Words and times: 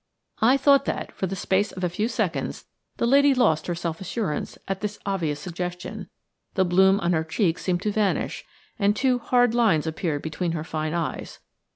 I 0.41 0.57
thought 0.57 0.85
that, 0.85 1.11
for 1.11 1.27
the 1.27 1.35
space 1.35 1.71
of 1.71 1.83
a 1.83 1.87
few 1.87 2.07
seconds, 2.07 2.65
the 2.97 3.05
lady 3.05 3.35
lost 3.35 3.67
her 3.67 3.75
self 3.75 4.01
assurance 4.01 4.57
at 4.67 4.81
this 4.81 4.97
obvious 5.05 5.39
suggestion–the 5.39 6.65
bloom 6.65 6.99
on 7.01 7.13
her 7.13 7.23
cheeks 7.23 7.61
seemed 7.61 7.83
to 7.83 7.91
vanish, 7.91 8.43
and 8.79 8.95
two 8.95 9.19
hard 9.19 9.53
lines 9.53 9.85
appeared 9.85 10.23
between 10.23 10.53
her 10.53 10.63
fine 10.63 10.95
eyes. 10.95 11.37